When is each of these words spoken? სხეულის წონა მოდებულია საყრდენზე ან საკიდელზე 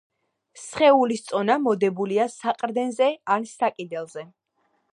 სხეულის 0.61 1.21
წონა 1.31 1.57
მოდებულია 1.67 2.27
საყრდენზე 2.37 3.11
ან 3.37 3.47
საკიდელზე 3.53 4.25